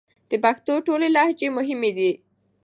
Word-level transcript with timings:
د 0.29 0.31
پښتو 0.43 0.73
ټولې 0.87 1.07
لهجې 1.15 1.47
مهمې 1.57 1.91
دي 1.97 2.11